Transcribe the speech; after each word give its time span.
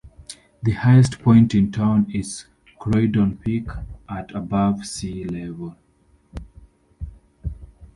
The 0.63 0.71
highest 0.71 1.19
point 1.19 1.53
in 1.53 1.71
town 1.71 2.07
is 2.11 2.45
Croydon 2.79 3.37
Peak, 3.37 3.67
at 4.09 4.31
above 4.33 4.83
sea 4.87 5.25
level. 5.25 5.77